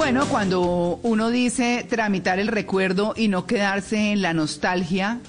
[0.00, 5.20] Bueno, cuando uno dice tramitar el recuerdo y no quedarse en la nostalgia,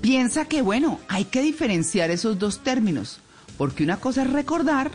[0.00, 3.18] piensa que, bueno, hay que diferenciar esos dos términos,
[3.58, 4.92] porque una cosa es recordar,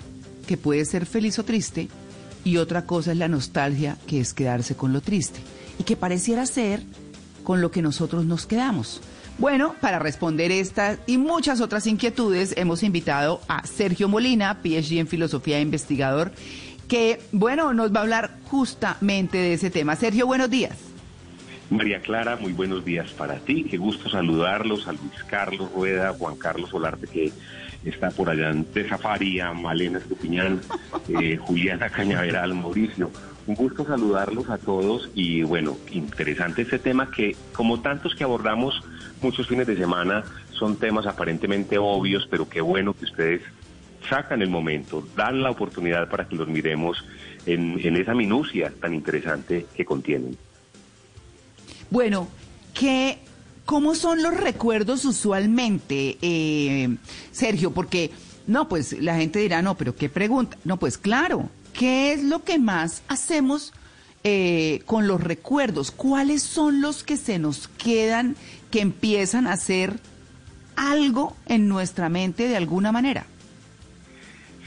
[0.47, 1.89] que puede ser feliz o triste,
[2.45, 5.41] y otra cosa es la nostalgia, que es quedarse con lo triste,
[5.77, 6.81] y que pareciera ser
[7.43, 9.01] con lo que nosotros nos quedamos.
[9.39, 15.07] Bueno, para responder estas y muchas otras inquietudes, hemos invitado a Sergio Molina, PhD en
[15.07, 16.31] Filosofía e Investigador,
[16.87, 19.95] que, bueno, nos va a hablar justamente de ese tema.
[19.95, 20.77] Sergio, buenos días.
[21.69, 23.65] María Clara, muy buenos días para ti.
[23.65, 27.31] Qué gusto saludarlos a Luis Carlos Rueda, Juan Carlos Solarte, que
[27.83, 30.61] está por allá en Tesafaria, Malena Estupiñán,
[31.09, 33.11] eh, Juliana Cañaveral, Mauricio.
[33.47, 38.81] Un gusto saludarlos a todos y bueno, interesante este tema que como tantos que abordamos
[39.21, 43.41] muchos fines de semana son temas aparentemente obvios, pero qué bueno que ustedes
[44.09, 47.03] sacan el momento, dan la oportunidad para que los miremos
[47.45, 50.37] en, esa minucia tan interesante que contienen.
[51.89, 52.27] Bueno,
[52.73, 53.19] ¿qué,
[53.65, 56.97] ¿cómo son los recuerdos usualmente, eh,
[57.31, 57.71] Sergio?
[57.71, 58.11] Porque,
[58.45, 60.57] no, pues la gente dirá, no, pero ¿qué pregunta?
[60.65, 63.73] No, pues claro, ¿qué es lo que más hacemos
[64.23, 65.91] eh, con los recuerdos?
[65.91, 68.35] ¿Cuáles son los que se nos quedan,
[68.71, 69.99] que empiezan a hacer
[70.75, 73.25] algo en nuestra mente de alguna manera?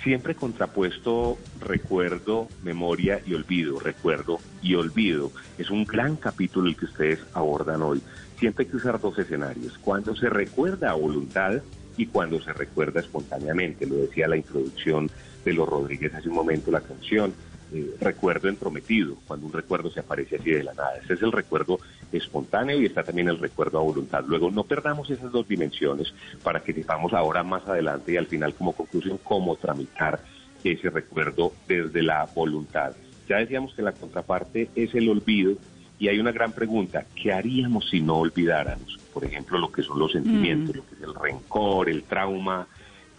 [0.03, 5.31] Siempre contrapuesto recuerdo, memoria y olvido, recuerdo y olvido.
[5.59, 8.03] Es un gran capítulo el que ustedes abordan hoy.
[8.39, 11.61] Siempre hay que usar dos escenarios, cuando se recuerda a voluntad
[11.97, 13.87] y cuando se recuerda espontáneamente.
[13.87, 15.11] Lo decía la introducción
[15.45, 17.35] de los Rodríguez hace un momento, la canción.
[17.73, 20.97] Eh, recuerdo entrometido, cuando un recuerdo se aparece así de la nada.
[21.05, 21.79] Ese es el recuerdo
[22.11, 24.25] espontáneo y está también el recuerdo a voluntad.
[24.27, 28.55] Luego, no perdamos esas dos dimensiones para que sepamos ahora más adelante y al final
[28.55, 30.21] como conclusión cómo tramitar
[30.65, 32.93] ese recuerdo desde la voluntad.
[33.29, 35.55] Ya decíamos que la contraparte es el olvido
[36.01, 38.99] y hay una gran pregunta, ¿qué haríamos si no olvidáramos?
[39.15, 40.79] Por ejemplo, lo que son los sentimientos, mm.
[40.79, 42.67] lo que es el rencor, el trauma,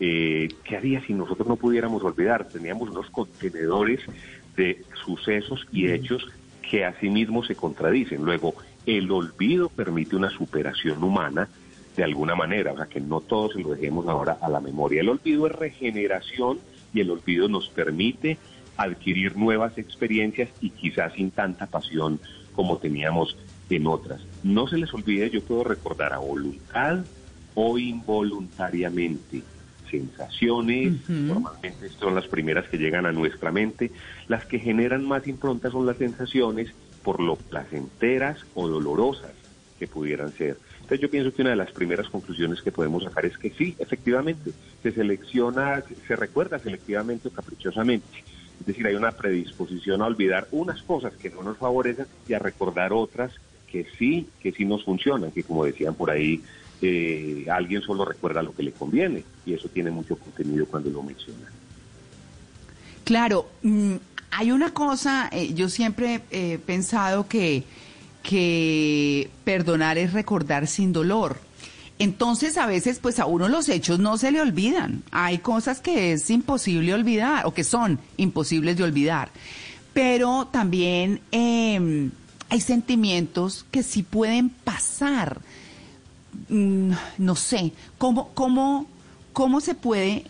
[0.03, 2.47] eh, ¿qué haría si nosotros no pudiéramos olvidar?
[2.47, 3.99] Teníamos unos contenedores
[4.55, 6.27] de sucesos y hechos
[6.69, 8.23] que asimismo se contradicen.
[8.23, 8.53] Luego,
[8.85, 11.49] el olvido permite una superación humana
[11.95, 15.01] de alguna manera, o sea, que no todos se lo dejemos ahora a la memoria.
[15.01, 16.59] El olvido es regeneración
[16.93, 18.37] y el olvido nos permite
[18.77, 22.19] adquirir nuevas experiencias y quizás sin tanta pasión
[22.53, 23.37] como teníamos
[23.69, 24.21] en otras.
[24.43, 27.03] No se les olvide, yo puedo recordar a voluntad
[27.55, 29.43] o involuntariamente
[29.91, 33.91] sensaciones, normalmente son las primeras que llegan a nuestra mente,
[34.27, 36.71] las que generan más impronta son las sensaciones
[37.03, 39.33] por lo placenteras o dolorosas
[39.77, 40.57] que pudieran ser.
[40.75, 43.75] Entonces yo pienso que una de las primeras conclusiones que podemos sacar es que sí,
[43.79, 48.23] efectivamente, se selecciona, se recuerda selectivamente o caprichosamente.
[48.59, 52.39] Es decir, hay una predisposición a olvidar unas cosas que no nos favorecen y a
[52.39, 53.33] recordar otras
[53.71, 56.43] que sí, que sí nos funcionan, que como decían por ahí,
[56.81, 61.03] eh, alguien solo recuerda lo que le conviene y eso tiene mucho contenido cuando lo
[61.03, 61.51] menciona.
[63.03, 63.95] Claro, mm,
[64.31, 67.63] hay una cosa, eh, yo siempre he pensado que,
[68.23, 71.37] que perdonar es recordar sin dolor.
[71.99, 75.03] Entonces a veces pues a uno los hechos no se le olvidan.
[75.11, 79.29] Hay cosas que es imposible olvidar o que son imposibles de olvidar.
[79.93, 82.09] Pero también em,
[82.49, 85.41] hay sentimientos que sí pueden pasar
[86.49, 88.87] Mm, no sé, ¿cómo, cómo,
[89.33, 90.25] cómo se puede,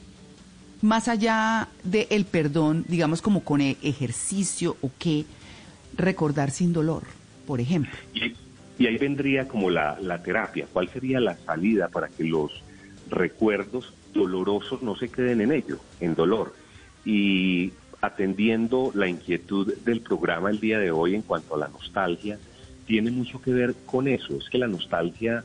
[0.81, 5.25] más allá del perdón, digamos como con e-, ejercicio o qué,
[5.95, 7.03] recordar sin dolor,
[7.45, 7.91] por ejemplo?
[8.13, 12.63] Y, ahí vendría como la, la terapia, ¿cuál sería la salida para que los
[13.09, 16.55] recuerdos dolorosos no se queden en ello, en dolor?
[17.05, 22.39] Y atendiendo la inquietud del programa el día de hoy en cuanto a la nostalgia,
[22.87, 25.43] tiene mucho que ver con eso, es que la nostalgia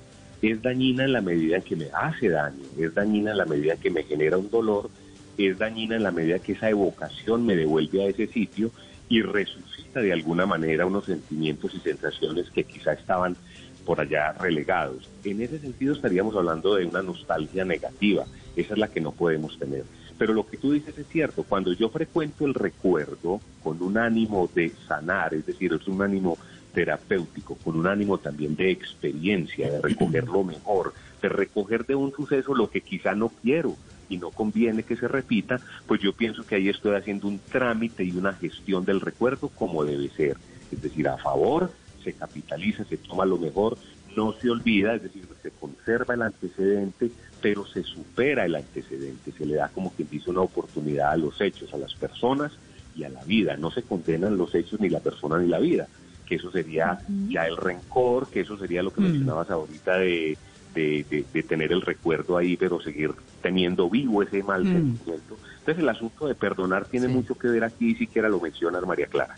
[0.50, 3.74] es dañina en la medida en que me hace daño, es dañina en la medida
[3.74, 4.90] en que me genera un dolor,
[5.38, 8.70] es dañina en la medida que esa evocación me devuelve a ese sitio
[9.09, 13.36] y resucita de alguna manera unos sentimientos y sensaciones que quizá estaban
[13.84, 15.09] por allá relegados.
[15.24, 18.24] En ese sentido estaríamos hablando de una nostalgia negativa,
[18.56, 19.84] esa es la que no podemos tener.
[20.18, 24.50] Pero lo que tú dices es cierto, cuando yo frecuento el recuerdo con un ánimo
[24.54, 26.38] de sanar, es decir, es un ánimo
[26.76, 30.92] terapéutico, con un ánimo también de experiencia, de recoger lo mejor,
[31.22, 33.74] de recoger de un suceso lo que quizá no quiero
[34.10, 38.04] y no conviene que se repita, pues yo pienso que ahí estoy haciendo un trámite
[38.04, 40.36] y una gestión del recuerdo como debe ser.
[40.70, 41.72] Es decir, a favor,
[42.04, 43.78] se capitaliza, se toma lo mejor,
[44.14, 49.46] no se olvida, es decir, se conserva el antecedente, pero se supera el antecedente, se
[49.46, 52.52] le da como quien dice una oportunidad a los hechos, a las personas
[52.94, 53.56] y a la vida.
[53.56, 55.88] No se condenan los hechos ni la persona ni la vida,
[56.26, 59.04] que eso sería ya el rencor, que eso sería lo que mm.
[59.04, 60.36] mencionabas ahorita de,
[60.74, 64.72] de, tener el recuerdo ahí, pero seguir teniendo vivo ese mal mm.
[64.72, 65.38] sentimiento.
[65.58, 69.36] Entonces el asunto de perdonar tiene mucho que ver aquí, siquiera lo menciona María Clara.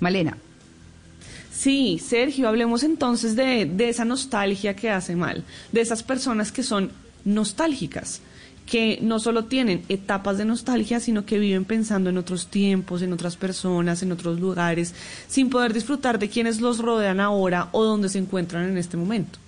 [0.00, 0.36] Malena.
[1.52, 6.64] Sí, Sergio, hablemos entonces de, de esa nostalgia que hace mal, de esas personas que
[6.64, 6.90] son
[7.24, 8.20] nostálgicas
[8.66, 13.12] que no solo tienen etapas de nostalgia, sino que viven pensando en otros tiempos, en
[13.12, 14.94] otras personas, en otros lugares,
[15.26, 19.38] sin poder disfrutar de quienes los rodean ahora o donde se encuentran en este momento.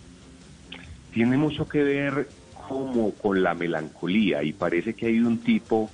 [1.12, 2.28] Tiene mucho que ver
[2.68, 5.90] como con la melancolía y parece que hay un tipo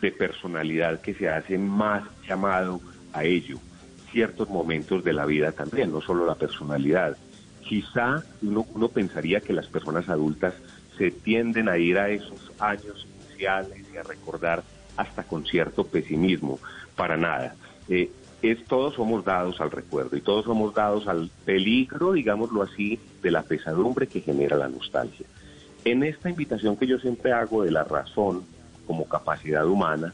[0.00, 2.80] de personalidad que se hace más llamado
[3.12, 3.58] a ello.
[4.10, 7.16] Ciertos momentos de la vida también, no solo la personalidad.
[7.66, 10.54] Quizá uno, uno pensaría que las personas adultas
[10.96, 14.62] se tienden a ir a esos años iniciales y a recordar
[14.96, 16.58] hasta con cierto pesimismo.
[16.96, 17.54] Para nada.
[17.88, 18.10] Eh,
[18.42, 23.30] es, todos somos dados al recuerdo y todos somos dados al peligro, digámoslo así, de
[23.30, 25.26] la pesadumbre que genera la nostalgia.
[25.84, 28.44] En esta invitación que yo siempre hago de la razón
[28.86, 30.12] como capacidad humana,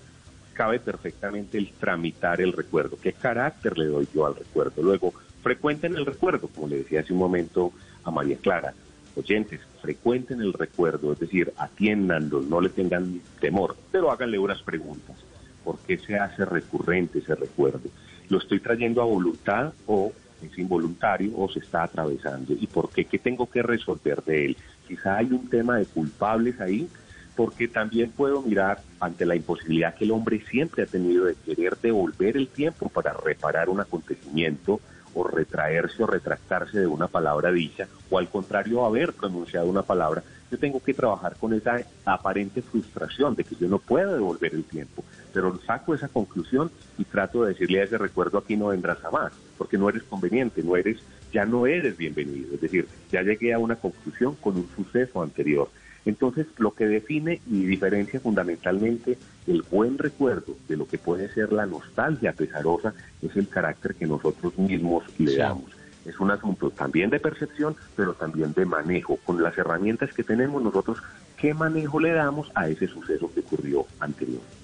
[0.53, 2.97] cabe perfectamente el tramitar el recuerdo.
[3.00, 4.83] ¿Qué carácter le doy yo al recuerdo?
[4.83, 5.12] Luego,
[5.43, 7.73] frecuente en el recuerdo, como le decía hace un momento
[8.05, 8.75] a María Clara
[9.20, 15.17] oyentes, frecuenten el recuerdo, es decir, atiéndanlo, no le tengan temor, pero háganle unas preguntas.
[15.64, 17.88] ¿Por qué se hace recurrente ese recuerdo?
[18.28, 20.12] ¿Lo estoy trayendo a voluntad o
[20.43, 22.55] es involuntario o se está atravesando?
[22.58, 23.05] ¿Y por qué?
[23.05, 24.56] ¿Qué tengo que resolver de él?
[24.88, 26.88] Quizá hay un tema de culpables ahí,
[27.37, 31.76] porque también puedo mirar ante la imposibilidad que el hombre siempre ha tenido de querer
[31.81, 34.81] devolver el tiempo para reparar un acontecimiento
[35.15, 40.23] o retraerse o retractarse de una palabra dicha, o al contrario haber pronunciado una palabra,
[40.51, 44.65] yo tengo que trabajar con esa aparente frustración de que yo no puedo devolver el
[44.65, 48.99] tiempo, pero saco esa conclusión y trato de decirle a ese recuerdo aquí no vendrás
[48.99, 50.99] jamás, porque no eres conveniente, no eres,
[51.33, 55.69] ya no eres bienvenido, es decir, ya llegué a una conclusión con un suceso anterior.
[56.07, 59.19] Entonces, lo que define y diferencia fundamentalmente
[59.50, 64.06] el buen recuerdo de lo que puede ser la nostalgia pesarosa es el carácter que
[64.06, 65.70] nosotros mismos le damos.
[66.05, 69.17] Es un asunto también de percepción, pero también de manejo.
[69.17, 70.99] Con las herramientas que tenemos nosotros,
[71.37, 74.61] ¿qué manejo le damos a ese suceso que ocurrió anteriormente?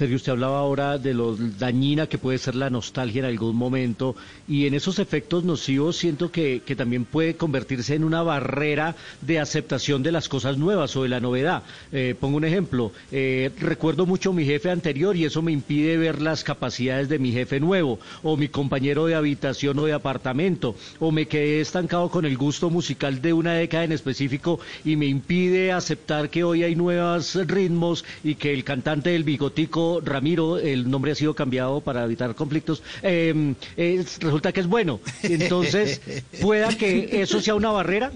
[0.00, 4.16] Sergio, usted hablaba ahora de lo dañina que puede ser la nostalgia en algún momento
[4.48, 10.02] y en esos efectos nocivos siento que, también puede convertirse en una barrera de aceptación
[10.02, 11.64] de las cosas nuevas o de la novedad.
[11.92, 15.98] Eh, pongo un ejemplo, eh, recuerdo mucho a mi jefe anterior y eso me impide
[15.98, 20.76] ver las capacidades de mi jefe nuevo o mi compañero de habitación o de apartamento
[20.98, 25.04] o me quedé estancado con el gusto musical de una década en específico y me
[25.04, 30.88] impide aceptar que hoy hay nuevos ritmos y que el cantante del bigotico Ramiro, el
[30.88, 35.00] nombre ha sido cambiado para evitar conflictos, em, resulta que es bueno.
[35.24, 36.00] Entonces,
[36.40, 38.12] ¿pueda que eso sea una barrera?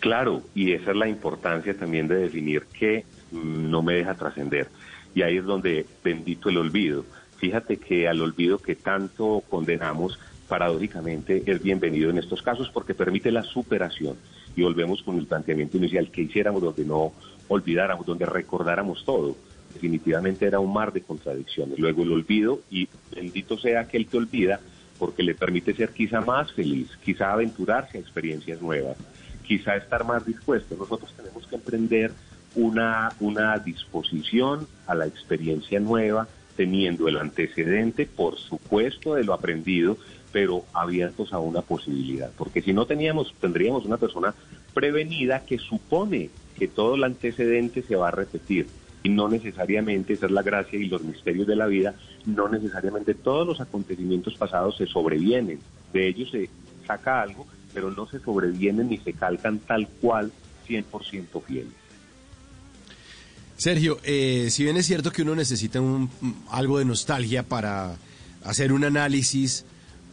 [0.00, 4.68] Claro, y esa es la importancia también de definir que no me deja trascender.
[5.14, 7.04] Y ahí es donde bendito el olvido.
[7.36, 10.18] Fíjate que al olvido que tanto condenamos,
[10.48, 14.16] paradójicamente es bienvenido en estos casos porque permite la superación.
[14.56, 17.12] Y volvemos con el planteamiento inicial que hiciéramos donde no
[17.48, 19.36] olvidáramos, donde recordáramos todo
[19.72, 21.78] definitivamente era un mar de contradicciones.
[21.78, 24.60] Luego el olvido, y bendito sea aquel que olvida,
[24.98, 28.96] porque le permite ser quizá más feliz, quizá aventurarse a experiencias nuevas,
[29.46, 30.76] quizá estar más dispuesto.
[30.76, 32.12] Nosotros tenemos que emprender
[32.54, 39.96] una, una disposición a la experiencia nueva, teniendo el antecedente, por supuesto, de lo aprendido,
[40.32, 42.30] pero abiertos a una posibilidad.
[42.36, 44.34] Porque si no teníamos, tendríamos una persona
[44.74, 48.66] prevenida que supone que todo el antecedente se va a repetir
[49.02, 51.94] y no necesariamente, esa es la gracia y los misterios de la vida,
[52.26, 55.58] no necesariamente todos los acontecimientos pasados se sobrevienen,
[55.92, 56.50] de ellos se
[56.86, 60.30] saca algo, pero no se sobrevienen ni se calcan tal cual
[60.68, 61.72] 100% fieles.
[63.56, 66.10] Sergio, eh, si bien es cierto que uno necesita un,
[66.50, 67.96] algo de nostalgia para
[68.42, 69.66] hacer un análisis,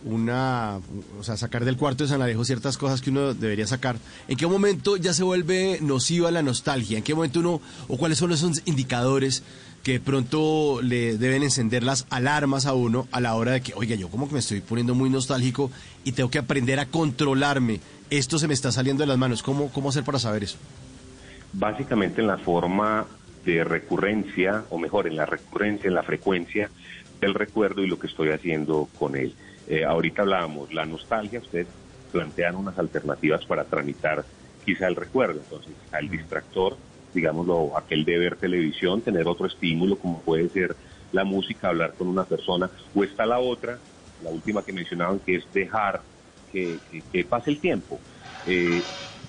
[0.06, 0.80] una,
[1.20, 3.98] o sea, sacar del cuarto de San Alejo ciertas cosas que uno debería sacar.
[4.28, 6.98] ¿En qué momento ya se vuelve nociva la nostalgia?
[6.98, 9.44] ¿En qué momento uno, o cuáles son esos indicadores
[9.84, 13.74] que de pronto le deben encender las alarmas a uno a la hora de que,
[13.76, 15.72] oiga, yo como que me estoy poniendo muy nostálgico
[16.04, 17.80] y tengo que aprender a controlarme?
[18.10, 19.44] Esto se me está saliendo de las manos.
[19.44, 20.58] ¿Cómo, cómo hacer para saber eso?
[21.54, 23.06] Básicamente en la forma
[23.46, 26.70] de recurrencia, o mejor, en la recurrencia, en la frecuencia
[27.22, 29.34] del recuerdo y lo que estoy haciendo con él.
[29.68, 31.68] Eh, ahorita hablábamos, la nostalgia, ustedes
[32.12, 34.26] plantean unas alternativas para tramitar
[34.64, 35.40] quizá el recuerdo.
[35.40, 36.78] Entonces, al distractor
[37.18, 40.76] digámoslo, aquel de ver televisión, tener otro estímulo como puede ser
[41.12, 43.80] la música, hablar con una persona, o está la otra,
[44.24, 46.02] la última que mencionaban, que es dejar
[46.52, 46.80] que,
[47.30, 48.00] pase el tiempo.
[48.46, 48.84] Eh,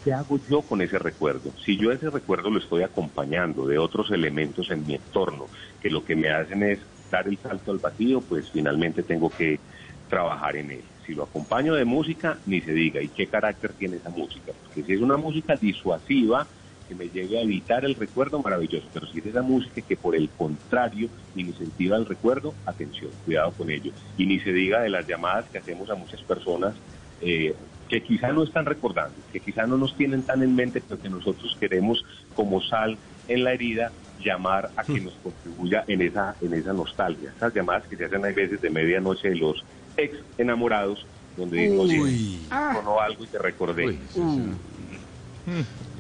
[0.05, 1.53] ¿Qué hago yo con ese recuerdo?
[1.65, 5.49] Si yo ese recuerdo lo estoy acompañando de otros elementos en mi entorno,
[5.81, 6.79] que lo que me hacen es
[7.11, 9.59] dar el salto al vacío, pues finalmente tengo que
[10.09, 10.83] trabajar en él.
[11.07, 13.01] Si lo acompaño de música, ni se diga.
[13.01, 14.53] ¿Y qué carácter tiene esa música?
[14.65, 16.47] Porque si es una música disuasiva,
[16.89, 18.87] que me llegue a evitar el recuerdo, maravilloso.
[18.93, 23.71] Pero si es esa música que por el contrario incentiva el recuerdo, atención, cuidado con
[23.71, 23.93] ello.
[24.17, 26.75] Y ni se diga de las llamadas que hacemos a muchas personas
[27.21, 27.55] eh,
[27.89, 31.09] que quizá no están recordando, que quizá no nos tienen tan en mente, pero que
[31.09, 32.99] nosotros queremos como sal
[33.29, 33.93] en la herida
[34.29, 37.33] llamar a que nos contribuya en esa, en esa nostalgia.
[37.37, 39.65] Esas llamadas que se hacen a veces de medianoche de los
[39.97, 41.07] ex enamorados,
[41.37, 43.99] donde digo, oye, sonó algo y te recordé.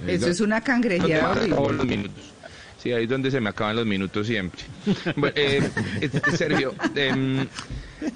[0.06, 2.10] Eso es una cangrejeada horrible.
[2.82, 4.62] Sí, ahí es donde se me acaban los minutos siempre.
[5.34, 5.68] Eh,
[6.00, 7.46] este, Sergio, em,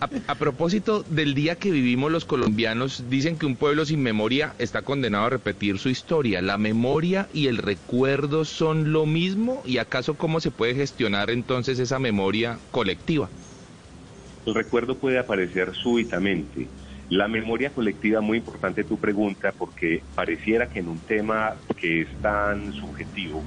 [0.01, 4.83] a, propósito del día que vivimos los colombianos, dicen que un pueblo sin memoria está
[4.83, 6.43] condenado a repetir su historia.
[6.43, 9.63] ¿La memoria y el recuerdo son lo mismo?
[9.65, 13.29] ¿Y acaso cómo se puede gestionar entonces esa memoria colectiva?
[14.47, 16.69] El recuerdo puede aparecer súbitamente.
[17.09, 22.09] La memoria colectiva, muy importante tu pregunta, porque pareciera que en un tema que es
[22.23, 23.45] tan subjetivo,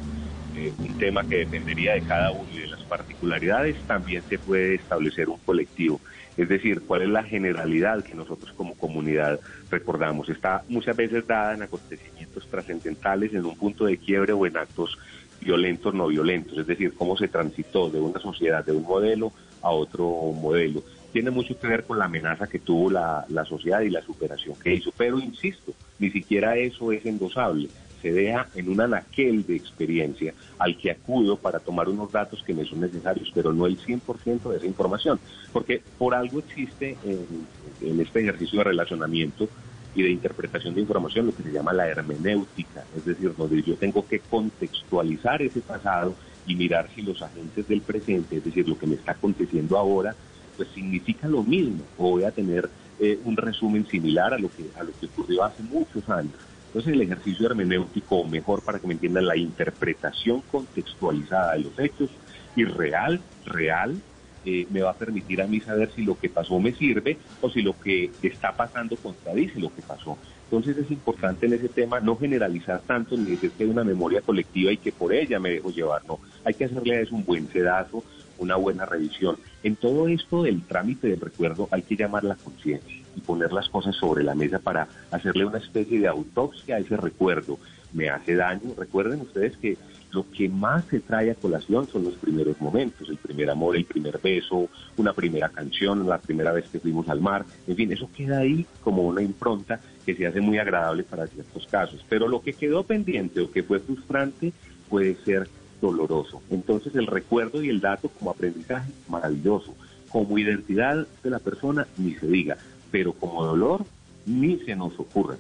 [0.58, 4.76] eh, un tema que dependería de cada uno y de las particularidades, también se puede
[4.76, 6.00] establecer un colectivo.
[6.38, 10.30] Es decir, cuál es la generalidad que nosotros como comunidad recordamos.
[10.30, 14.98] Está muchas veces dada en acontecimientos trascendentales, en un punto de quiebre o en actos
[15.42, 16.58] violentos, no violentos.
[16.58, 19.32] Es decir, cómo se transitó de una sociedad, de un modelo
[19.62, 20.84] a otro modelo.
[21.14, 24.56] Tiene mucho que ver con la amenaza que tuvo la, la sociedad y la superación
[24.62, 24.92] que hizo.
[24.98, 27.70] Pero, insisto, ni siquiera eso es endosable
[28.06, 32.54] se deja en un anaquel de experiencia al que acudo para tomar unos datos que
[32.54, 35.20] me son necesarios, pero no el 100% de esa información,
[35.52, 39.50] porque por algo existe en, este ejercicio de relacionamiento
[39.96, 43.76] y de interpretación de información lo que se llama la hermenéutica, es decir, donde yo
[43.76, 46.14] tengo que contextualizar ese pasado
[46.46, 50.16] y mirar si los agentes del presente, es decir, lo que me está aconteciendo ahora,
[50.58, 52.70] pues significa lo mismo, o voy a tener
[53.00, 56.36] eh, un resumen similar a lo que a lo que ocurrió hace muchos años.
[56.76, 62.10] Entonces el ejercicio hermenéutico, mejor para que me entiendan, la interpretación contextualizada de los hechos
[62.54, 63.96] y real, real,
[64.44, 67.50] eh, me va a permitir a mí saber si lo que pasó me sirve o
[67.50, 70.18] si lo que está pasando contradice lo que pasó.
[70.44, 74.20] Entonces es importante en ese tema no generalizar tanto ni decir que hay una memoria
[74.20, 76.20] colectiva y que por ella me dejo llevar, no.
[76.44, 78.04] Hay que hacerle a eso un buen sedazo,
[78.38, 79.38] una buena revisión.
[79.64, 83.70] En todo esto del trámite del recuerdo hay que llamar la conciencia y poner las
[83.70, 87.58] cosas sobre la mesa para hacerle una especie de autopsia a ese recuerdo.
[87.94, 88.74] ¿Me hace daño?
[88.78, 89.78] Recuerden ustedes que
[90.12, 93.86] lo que más se trae a colación son los primeros momentos, el primer amor, el
[93.86, 98.10] primer beso, una primera canción, la primera vez que fuimos al mar, en fin, eso
[98.16, 102.06] queda ahí como una impronta que se hace muy agradable para ciertos casos.
[102.08, 104.54] Pero lo que quedó pendiente o que fue frustrante
[104.90, 105.50] puede ser
[105.82, 106.42] doloroso.
[106.50, 109.76] Entonces el recuerdo y el dato como aprendizaje, maravilloso.
[110.10, 112.58] Como identidad de la persona, ni se diga
[112.96, 113.86] pero como dolor
[114.26, 115.36] ni se nos ocurre.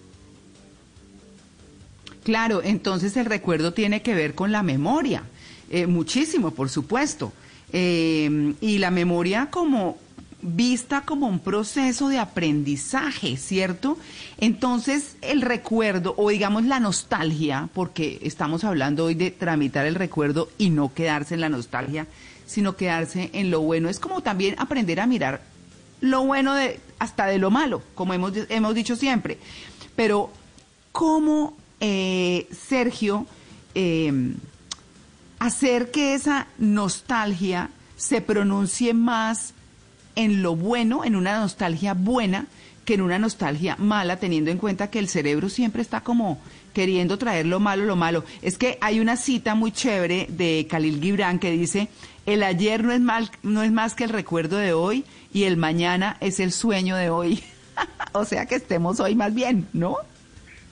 [2.25, 5.23] Claro, entonces el recuerdo tiene que ver con la memoria,
[5.69, 7.31] eh, muchísimo, por supuesto.
[7.71, 9.97] Eh, y la memoria como
[10.41, 13.97] vista como un proceso de aprendizaje, ¿cierto?
[14.37, 20.49] Entonces el recuerdo, o digamos la nostalgia, porque estamos hablando hoy de tramitar el recuerdo
[20.57, 22.05] y no quedarse en la nostalgia,
[22.45, 25.55] sino quedarse en lo bueno, es como también aprender a mirar
[26.01, 29.37] lo bueno de, hasta de lo malo, como hemos, hemos dicho siempre.
[29.95, 30.31] Pero,
[30.91, 33.25] ¿cómo, eh, Sergio,
[33.73, 34.35] em,
[35.39, 39.53] hacer que esa nostalgia se pronuncie más
[40.15, 42.47] en lo bueno, en una nostalgia buena,
[42.85, 46.39] que en una nostalgia mala, teniendo en cuenta que el cerebro siempre está como
[46.73, 48.23] queriendo traer lo malo, lo malo.
[48.41, 51.89] Es que hay una cita muy chévere de Khalil Gibran que dice,
[52.25, 55.03] el ayer no es, mal, no es más que el recuerdo de hoy
[55.35, 57.43] y el mañana es el sueño de hoy.
[58.13, 59.97] o sea que estemos hoy más bien, ¿no?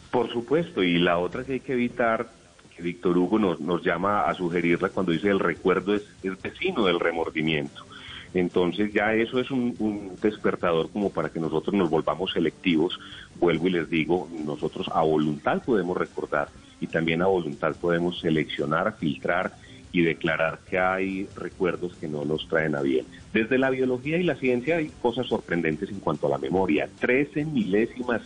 [0.09, 2.29] Por supuesto, y la otra que hay que evitar,
[2.73, 6.85] que Víctor Hugo nos, nos llama a sugerirla cuando dice el recuerdo es, el vecino
[6.85, 7.85] del remordimiento.
[8.33, 12.97] Entonces ya eso es un, un, despertador como para que nosotros nos volvamos selectivos.
[13.35, 16.47] Vuelvo y les digo, nosotros a voluntad podemos recordar
[16.79, 19.51] y también a voluntad podemos seleccionar, filtrar
[19.93, 23.05] y declarar que hay recuerdos que no nos traen a bien.
[23.31, 26.89] Desde la biología y la ciencia hay cosas sorprendentes en cuanto a la memoria.
[26.99, 28.23] Trece milésimas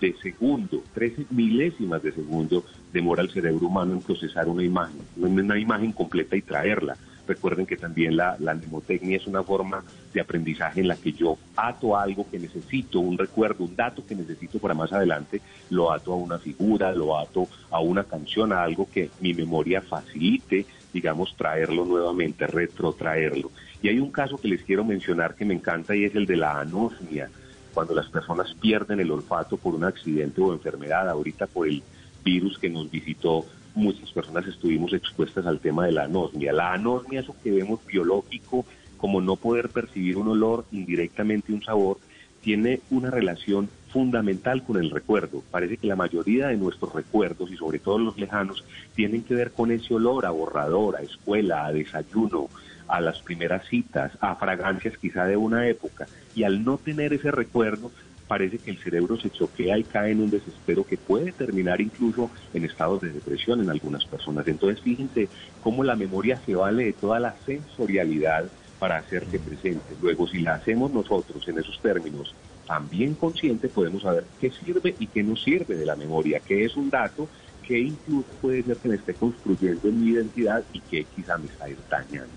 [0.00, 5.58] de segundo, 13 milésimas de segundo demora el cerebro humano en procesar una imagen, una
[5.58, 6.96] imagen completa y traerla.
[7.26, 9.84] Recuerden que también la, la mnemotecnia es una forma
[10.14, 14.14] de aprendizaje en la que yo ato algo que necesito, un recuerdo, un dato que
[14.14, 18.62] necesito para más adelante, lo ato a una figura, lo ato a una canción, a
[18.62, 23.50] algo que mi memoria facilite, digamos, traerlo nuevamente, retrotraerlo.
[23.82, 26.36] Y hay un caso que les quiero mencionar que me encanta y es el de
[26.36, 27.30] la anosmia,
[27.74, 31.82] cuando las personas pierden el olfato por un accidente o enfermedad, ahorita por el
[32.24, 36.52] virus que nos visitó muchas personas estuvimos expuestas al tema de la anosmia.
[36.52, 38.66] La anosmia, eso que vemos biológico,
[38.96, 41.98] como no poder percibir un olor, indirectamente un sabor,
[42.42, 45.42] tiene una relación fundamental con el recuerdo.
[45.50, 48.64] Parece que la mayoría de nuestros recuerdos, y sobre todo los lejanos,
[48.94, 52.48] tienen que ver con ese olor a borrador, a escuela, a desayuno,
[52.86, 56.06] a las primeras citas, a fragancias quizá de una época.
[56.34, 57.90] Y al no tener ese recuerdo,
[58.26, 62.30] parece que el cerebro se choquea y cae en un desespero que puede terminar incluso
[62.52, 64.46] en estados de depresión en algunas personas.
[64.46, 65.28] Entonces fíjense
[65.62, 68.44] cómo la memoria se vale de toda la sensorialidad
[68.78, 69.96] para hacerse presente.
[70.00, 72.34] Luego, si la hacemos nosotros en esos términos
[72.68, 76.76] también consciente, podemos saber qué sirve y qué no sirve de la memoria, qué es
[76.76, 77.26] un dato,
[77.66, 81.46] qué incluso puede ser que me esté construyendo en mi identidad y qué quizá me
[81.46, 82.28] está dañando.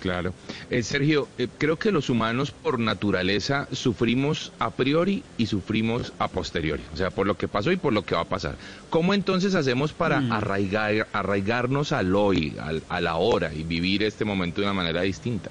[0.00, 0.32] Claro.
[0.70, 6.26] Eh, Sergio, eh, creo que los humanos por naturaleza sufrimos a priori y sufrimos a
[6.28, 8.56] posteriori, o sea, por lo que pasó y por lo que va a pasar.
[8.88, 10.32] ¿Cómo entonces hacemos para mm.
[10.32, 15.02] arraigar, arraigarnos al hoy, al, a la hora y vivir este momento de una manera
[15.02, 15.50] distinta?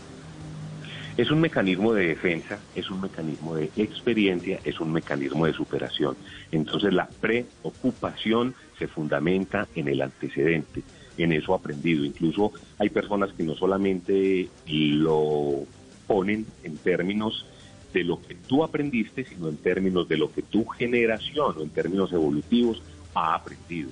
[1.19, 6.15] Es un mecanismo de defensa, es un mecanismo de experiencia, es un mecanismo de superación.
[6.49, 10.81] Entonces la preocupación se fundamenta en el antecedente
[11.17, 12.05] en eso aprendido.
[12.05, 15.65] Incluso hay personas que no solamente lo
[16.07, 17.45] ponen en términos
[17.91, 21.69] de lo que tú aprendiste, sino en términos de lo que tu generación o en
[21.71, 22.81] términos evolutivos
[23.13, 23.89] ha aprendido.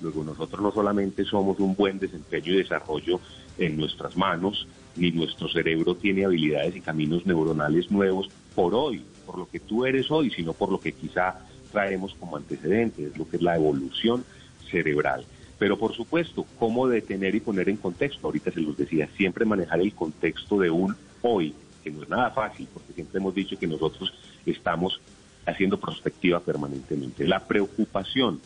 [0.00, 3.20] Luego nosotros no solamente somos un buen desempeño y desarrollo
[3.58, 4.66] en nuestras manos,
[5.00, 9.86] ni nuestro cerebro tiene habilidades y caminos neuronales nuevos por hoy, por lo que tú
[9.86, 11.40] eres hoy, sino por lo que quizá
[11.72, 14.24] traemos como antecedentes, lo que es la evolución
[14.70, 15.24] cerebral.
[15.58, 19.80] Pero por supuesto, cómo detener y poner en contexto, ahorita se los decía, siempre manejar
[19.80, 23.66] el contexto de un hoy, que no es nada fácil, porque siempre hemos dicho que
[23.66, 24.12] nosotros
[24.44, 25.00] estamos
[25.46, 27.26] haciendo prospectiva permanentemente.
[27.26, 28.38] La preocupación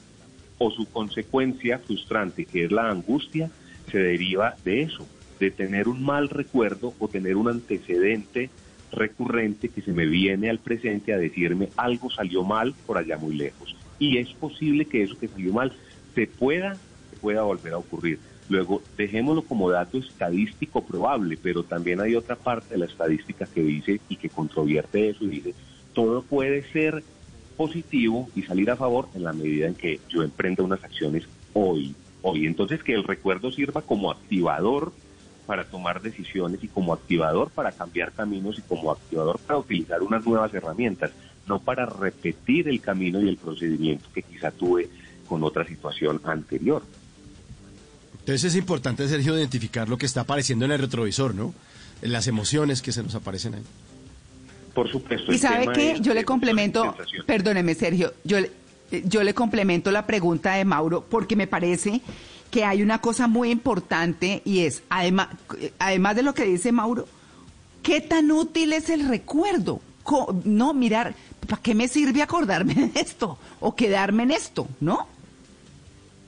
[0.58, 3.50] o su consecuencia frustrante, que es la angustia,
[3.90, 5.06] se deriva de eso,
[5.44, 8.50] de tener un mal recuerdo o tener un antecedente
[8.92, 13.34] recurrente que se me viene al presente a decirme algo salió mal por allá muy
[13.34, 13.76] lejos.
[13.98, 15.72] Y es posible que eso que salió mal
[16.14, 16.76] se pueda
[17.24, 18.18] pueda volver a ocurrir.
[18.50, 23.62] Luego, dejémoslo como dato estadístico probable, pero también hay otra parte de la estadística que
[23.62, 25.54] dice y que controvierte eso y dice,
[25.94, 27.02] todo puede ser
[27.56, 31.94] positivo y salir a favor en la medida en que yo emprenda unas acciones hoy.
[32.20, 34.92] Hoy, entonces que el recuerdo sirva como activador
[35.46, 40.24] para tomar decisiones y como activador para cambiar caminos y como activador para utilizar unas
[40.24, 41.10] nuevas herramientas,
[41.46, 44.88] no para repetir el camino y el procedimiento que quizá tuve
[45.28, 46.82] con otra situación anterior.
[48.20, 51.52] Entonces es importante, Sergio, identificar lo que está apareciendo en el retrovisor, ¿no?
[52.00, 53.62] Las emociones que se nos aparecen ahí.
[54.72, 55.30] Por supuesto.
[55.30, 58.38] Y sabe que yo le complemento, perdóneme, Sergio, yo,
[59.04, 62.00] yo le complemento la pregunta de Mauro porque me parece
[62.54, 65.26] que hay una cosa muy importante y es, además,
[65.80, 67.08] además de lo que dice Mauro,
[67.82, 69.80] ¿qué tan útil es el recuerdo?
[70.44, 71.16] No, mirar,
[71.48, 75.08] ¿para qué me sirve acordarme de esto o quedarme en esto, no?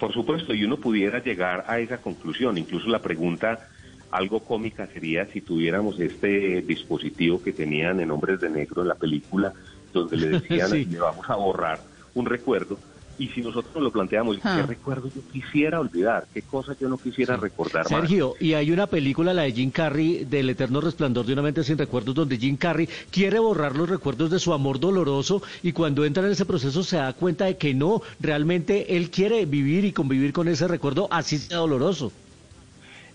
[0.01, 2.59] Por supuesto, y uno pudiera llegar a esa conclusión.
[2.59, 3.69] Incluso la pregunta
[4.11, 8.97] algo cómica sería si tuviéramos este dispositivo que tenían en Hombres de Negro en la
[8.97, 9.53] película,
[9.93, 11.79] donde le decían, le vamos a borrar
[12.15, 12.81] un recuerdo,
[13.19, 14.65] y si nosotros lo planteamos, ¿qué ah.
[14.67, 16.27] recuerdo yo quisiera olvidar?
[16.33, 20.25] ¿Qué cosa yo no quisiera recordar Sergio, y hay una película, la de Jim Carrey,
[20.25, 24.31] del eterno resplandor de una mente sin recuerdos, donde Jim Carrey quiere borrar los recuerdos
[24.31, 27.75] de su amor doloroso y cuando entra en ese proceso se da cuenta de que
[27.75, 32.13] no, realmente él quiere vivir y convivir con ese recuerdo, así sea doloroso.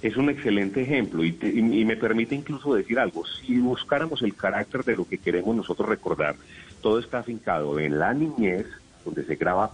[0.01, 3.23] Es un excelente ejemplo y, y me permite incluso decir algo.
[3.25, 6.35] Si buscáramos el carácter de lo que queremos nosotros recordar,
[6.81, 8.65] todo está afincado en la niñez,
[9.05, 9.71] donde se graba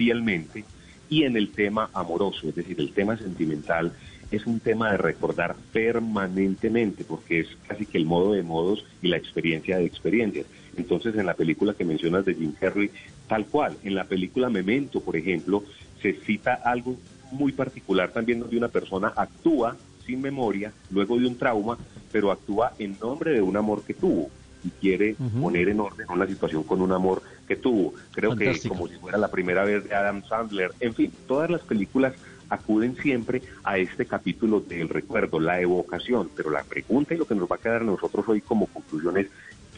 [0.00, 0.64] fielmente
[1.10, 3.92] y en el tema amoroso, es decir, el tema sentimental
[4.30, 9.08] es un tema de recordar permanentemente porque es casi que el modo de modos y
[9.08, 10.46] la experiencia de experiencias.
[10.78, 12.90] Entonces, en la película que mencionas de Jim Carrey,
[13.28, 15.64] tal cual, en la película Memento, por ejemplo,
[16.00, 16.96] se cita algo
[17.30, 21.76] muy particular también donde una persona actúa sin memoria, luego de un trauma,
[22.10, 24.30] pero actúa en nombre de un amor que tuvo
[24.64, 27.94] y quiere poner en orden una situación con un amor que tuvo.
[28.12, 30.70] Creo que como si fuera la primera vez de Adam Sandler.
[30.78, 32.14] En fin, todas las películas
[32.48, 36.30] acuden siempre a este capítulo del recuerdo, la evocación.
[36.36, 39.18] Pero la pregunta y lo que nos va a quedar a nosotros hoy como conclusión
[39.18, 39.26] es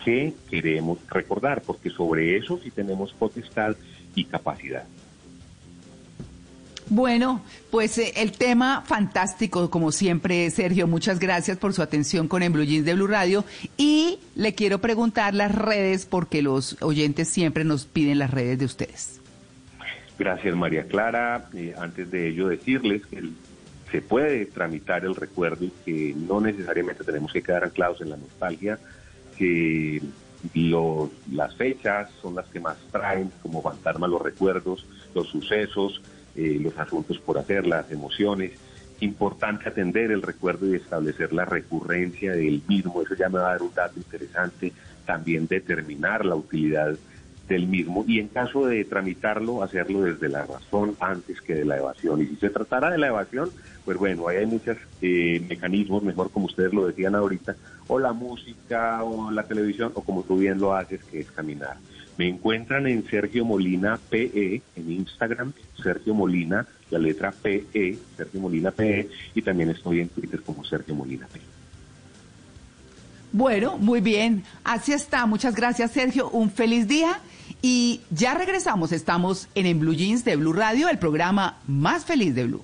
[0.05, 3.75] qué queremos recordar, porque sobre eso sí tenemos potestad
[4.15, 4.85] y capacidad.
[6.88, 10.87] Bueno, pues eh, el tema fantástico, como siempre, Sergio.
[10.87, 13.45] Muchas gracias por su atención con En de Blue Radio.
[13.77, 18.64] Y le quiero preguntar las redes, porque los oyentes siempre nos piden las redes de
[18.64, 19.21] ustedes.
[20.18, 21.49] Gracias, María Clara.
[21.55, 23.23] Eh, antes de ello, decirles que
[23.90, 28.16] se puede tramitar el recuerdo y que no necesariamente tenemos que quedar anclados en la
[28.16, 28.79] nostalgia,
[29.37, 30.03] que
[30.55, 36.03] los, las fechas son las que más traen como fantasma los recuerdos, los sucesos,
[36.37, 38.53] eh, los asuntos por hacer, las emociones.
[39.01, 43.53] Importante atender el recuerdo y establecer la recurrencia del mismo, eso ya me va a
[43.53, 44.73] dar un dato interesante.
[45.05, 46.97] También determinar la utilidad
[47.49, 51.79] del mismo y en caso de tramitarlo, hacerlo desde la razón antes que de la
[51.79, 52.23] evasión.
[52.23, 53.51] Y si se tratara de la evasión,
[53.85, 57.57] pues bueno, hay muchos eh, mecanismos, mejor como ustedes lo decían ahorita,
[57.88, 61.77] o la música, o la televisión, o como tú bien lo haces, que es caminar.
[62.18, 68.70] Me encuentran en Sergio Molina PE, en Instagram, Sergio Molina, la letra PE, Sergio Molina
[68.70, 71.40] PE, y también estoy en Twitter como Sergio Molina PE.
[73.33, 74.44] Bueno, muy bien.
[74.62, 75.25] Así está.
[75.25, 76.29] Muchas gracias, Sergio.
[76.31, 77.20] Un feliz día.
[77.62, 78.92] Y ya regresamos.
[78.92, 82.62] Estamos en, en Blue Jeans de Blue Radio, el programa más feliz de Blue.